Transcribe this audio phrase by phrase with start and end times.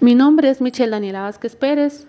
[0.00, 2.06] Mi nombre es Michelle Daniela Vázquez Pérez.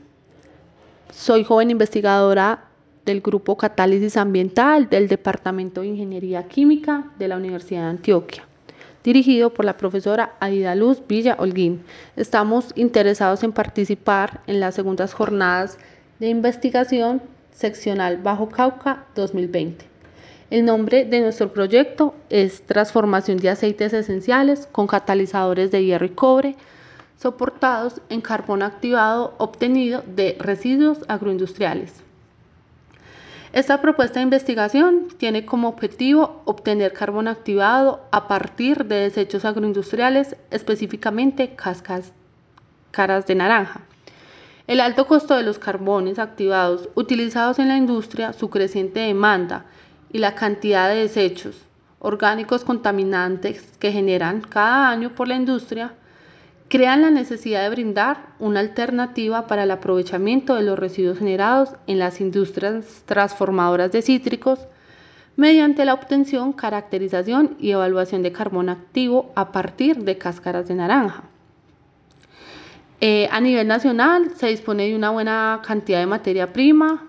[1.12, 2.66] Soy joven investigadora
[3.04, 8.44] del Grupo Catálisis Ambiental del Departamento de Ingeniería Química de la Universidad de Antioquia,
[9.04, 11.82] dirigido por la profesora Aida Luz Villa Holguín.
[12.16, 15.80] Estamos interesados en participar en las segundas jornadas
[16.20, 19.84] de investigación seccional Bajo Cauca 2020.
[20.52, 26.10] El nombre de nuestro proyecto es Transformación de aceites esenciales con catalizadores de hierro y
[26.10, 26.56] cobre
[27.20, 32.02] soportados en carbón activado obtenido de residuos agroindustriales.
[33.52, 40.36] Esta propuesta de investigación tiene como objetivo obtener carbón activado a partir de desechos agroindustriales,
[40.52, 42.14] específicamente cáscaras
[43.26, 43.82] de naranja.
[44.68, 49.66] El alto costo de los carbones activados utilizados en la industria, su creciente demanda
[50.14, 51.66] y la cantidad de desechos
[52.00, 55.94] orgánicos contaminantes que generan cada año por la industria
[56.70, 61.98] crean la necesidad de brindar una alternativa para el aprovechamiento de los residuos generados en
[62.00, 64.60] las industrias transformadoras de cítricos
[65.36, 71.24] mediante la obtención, caracterización y evaluación de carbón activo a partir de cáscaras de naranja.
[73.02, 77.08] Eh, a nivel nacional se dispone de una buena cantidad de materia prima,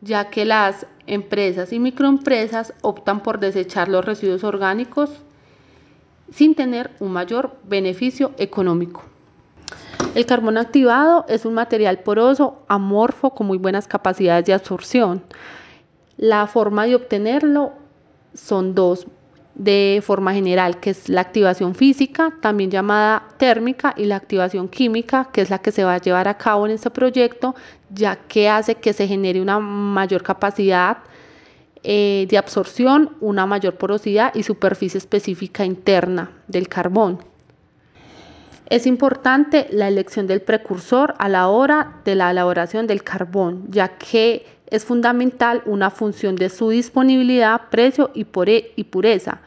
[0.00, 5.10] ya que las empresas y microempresas optan por desechar los residuos orgánicos
[6.32, 9.02] sin tener un mayor beneficio económico.
[10.14, 15.22] El carbón activado es un material poroso, amorfo, con muy buenas capacidades de absorción.
[16.16, 17.72] La forma de obtenerlo
[18.34, 19.06] son dos
[19.54, 25.28] de forma general, que es la activación física, también llamada térmica, y la activación química,
[25.32, 27.56] que es la que se va a llevar a cabo en este proyecto,
[27.90, 30.98] ya que hace que se genere una mayor capacidad
[31.82, 37.18] eh, de absorción, una mayor porosidad y superficie específica interna del carbón.
[38.68, 43.96] Es importante la elección del precursor a la hora de la elaboración del carbón, ya
[43.96, 48.26] que es fundamental una función de su disponibilidad, precio y,
[48.76, 49.40] y pureza.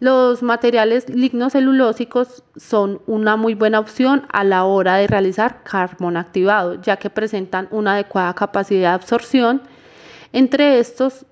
[0.00, 6.80] Los materiales lignocelulósicos son una muy buena opción a la hora de realizar carbón activado,
[6.82, 9.62] ya que presentan una adecuada capacidad de absorción.
[10.32, 11.24] Entre estos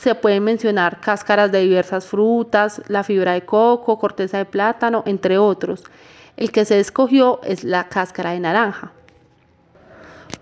[0.00, 5.38] se pueden mencionar cáscaras de diversas frutas, la fibra de coco, corteza de plátano, entre
[5.38, 5.84] otros.
[6.36, 8.92] El que se escogió es la cáscara de naranja.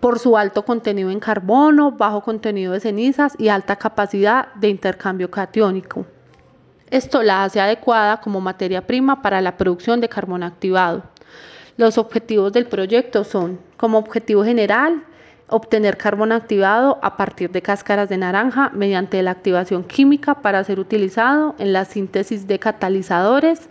[0.00, 5.30] Por su alto contenido en carbono, bajo contenido de cenizas y alta capacidad de intercambio
[5.30, 6.04] catiónico.
[6.90, 11.02] Esto la hace adecuada como materia prima para la producción de carbón activado.
[11.76, 15.02] Los objetivos del proyecto son, como objetivo general,
[15.48, 20.80] obtener carbón activado a partir de cáscaras de naranja mediante la activación química para ser
[20.80, 23.68] utilizado en la síntesis de catalizadores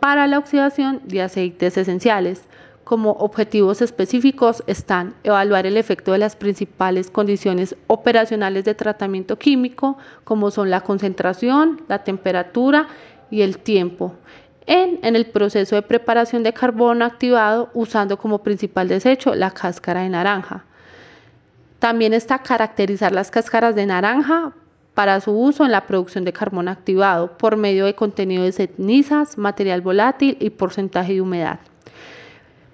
[0.00, 2.42] para la oxidación de aceites esenciales.
[2.84, 9.98] Como objetivos específicos están evaluar el efecto de las principales condiciones operacionales de tratamiento químico,
[10.24, 12.88] como son la concentración, la temperatura
[13.30, 14.14] y el tiempo,
[14.64, 20.10] en, el proceso de preparación de carbón activado usando como principal desecho la cáscara de
[20.10, 20.64] naranja.
[21.78, 24.52] También está caracterizar las cáscaras de naranja
[24.94, 29.38] para su uso en la producción de carbón activado por medio de contenido de cenizas,
[29.38, 31.60] material volátil y porcentaje de humedad.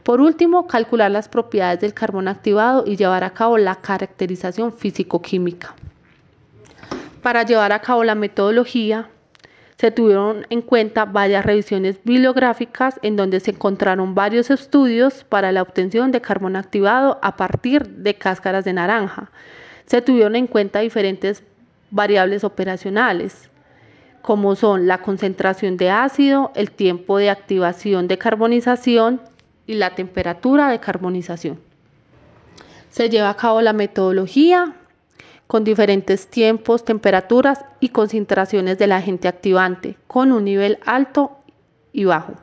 [0.05, 5.75] Por último, calcular las propiedades del carbón activado y llevar a cabo la caracterización físico-química.
[7.23, 9.11] Para llevar a cabo la metodología,
[9.77, 15.63] se tuvieron en cuenta varias revisiones bibliográficas en donde se encontraron varios estudios para la
[15.63, 19.31] obtención de carbón activado a partir de cáscaras de naranja.
[19.87, 21.43] Se tuvieron en cuenta diferentes
[21.91, 23.51] variables operacionales,
[24.23, 29.21] como son la concentración de ácido, el tiempo de activación de carbonización
[29.67, 31.59] y la temperatura de carbonización.
[32.91, 34.77] Se lleva a cabo la metodología
[35.47, 41.39] con diferentes tiempos, temperaturas y concentraciones del agente activante, con un nivel alto
[41.93, 42.35] y bajo.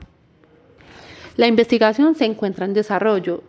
[1.35, 3.43] La investigación se encuentra en desarrollo.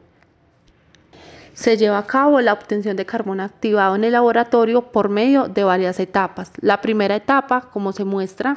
[1.52, 5.64] Se lleva a cabo la obtención de carbón activado en el laboratorio por medio de
[5.64, 6.50] varias etapas.
[6.60, 8.56] La primera etapa, como se muestra,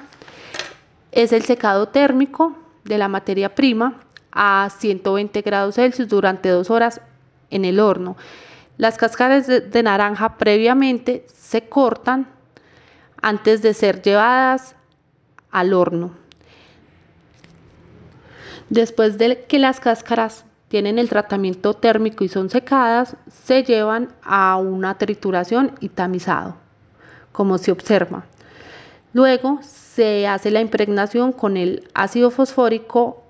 [1.11, 2.55] es el secado térmico
[2.85, 4.01] de la materia prima
[4.31, 7.01] a 120 grados Celsius durante dos horas
[7.49, 8.15] en el horno.
[8.77, 12.27] Las cáscaras de, naranja previamente se cortan
[13.21, 14.75] antes de ser llevadas
[15.49, 16.11] al horno.
[18.69, 24.57] Después de que las cáscaras tienen el tratamiento térmico y son secadas, se llevan a
[24.57, 26.55] una trituración y tamizado,
[27.31, 28.25] como se observa.
[29.13, 33.24] Luego se hace la impregnación con el ácido fosfórico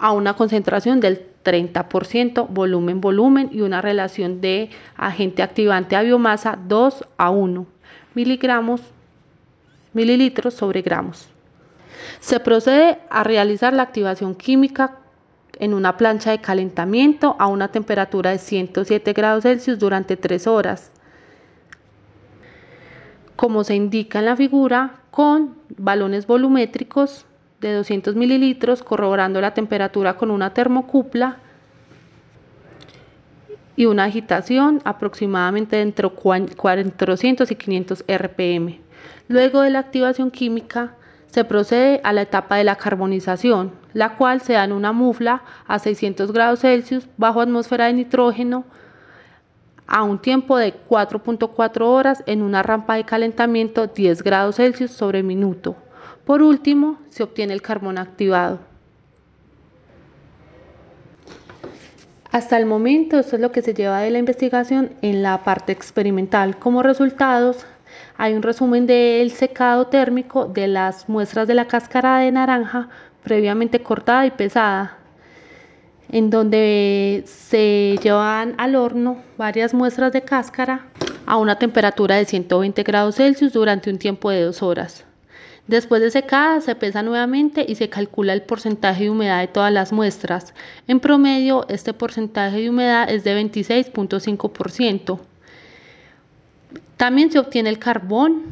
[0.00, 7.06] a una concentración del 30% volumen-volumen y una relación de agente activante a biomasa 2
[7.16, 7.66] a 1
[8.14, 8.80] miligramos,
[9.92, 11.28] mililitros sobre gramos.
[12.20, 14.96] Se procede a realizar la activación química
[15.58, 20.90] en una plancha de calentamiento a una temperatura de 107 grados Celsius durante 3 horas,
[23.36, 27.26] como se indica en la figura, con balones volumétricos
[27.60, 31.36] de 200 mililitros, corroborando la temperatura con una termocupla
[33.76, 38.80] y una agitación aproximadamente entre 400 y 500 RPM.
[39.28, 40.94] Luego de la activación química,
[41.30, 45.42] se procede a la etapa de la carbonización, la cual se da en una mufla
[45.66, 48.64] a 600 grados Celsius bajo atmósfera de nitrógeno
[49.86, 55.22] a un tiempo de 4.4 horas en una rampa de calentamiento 10 grados Celsius sobre
[55.22, 55.76] minuto.
[56.30, 58.60] Por último, se obtiene el carbón activado.
[62.30, 65.72] Hasta el momento, esto es lo que se lleva de la investigación en la parte
[65.72, 66.56] experimental.
[66.56, 67.66] Como resultados,
[68.16, 72.90] hay un resumen del secado térmico de las muestras de la cáscara de naranja
[73.24, 74.98] previamente cortada y pesada,
[76.12, 80.86] en donde se llevan al horno varias muestras de cáscara
[81.26, 85.09] a una temperatura de 120 grados Celsius durante un tiempo de dos horas.
[85.70, 89.72] Después de secada se pesa nuevamente y se calcula el porcentaje de humedad de todas
[89.72, 90.52] las muestras.
[90.88, 95.20] En promedio, este porcentaje de humedad es de 26.5%.
[96.96, 98.46] También se obtiene el carbón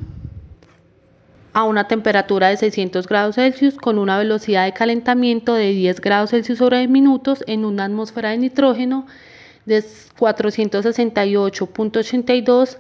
[1.53, 6.31] a una temperatura de 600 grados Celsius con una velocidad de calentamiento de 10 grados
[6.31, 9.09] Celsius sobre minutos en una atmósfera de nitrógeno
[9.67, 12.79] de 468.82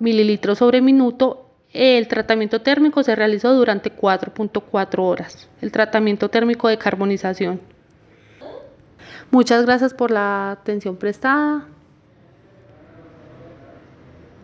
[0.00, 1.43] mililitros sobre minuto
[1.74, 7.60] el tratamiento térmico se realizó durante 4.4 horas, el tratamiento térmico de carbonización.
[9.32, 11.66] Muchas gracias por la atención prestada.